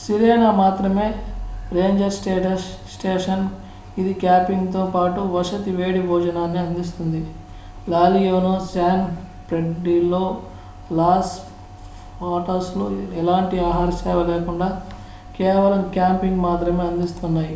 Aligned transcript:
Sirena 0.00 0.50
మాత్రమే 0.58 1.06
ranger 1.72 2.16
station 2.92 3.44
ఇది 3.96 4.12
camping 4.14 4.68
తో 4.72 4.82
పాటు 4.94 5.20
వసతి 5.34 5.72
వేడి 5.72 6.02
భోజనాన్ని 6.06 6.58
అందిస్తుంది 6.58 7.20
La 7.88 8.02
Leona 8.08 8.54
San 8.66 9.04
Pedrillo 9.50 10.24
Los 10.90 11.34
Patos 12.20 12.70
లు 12.76 12.86
ఎలాంటి 13.14 13.56
ఆహార 13.62 13.90
సేవలేకుండా 14.00 14.68
కేవలం 15.34 15.82
క్యాంపింగ్ 15.90 16.40
మాత్రమే 16.40 16.84
అందిస్తున్నాయి 16.86 17.54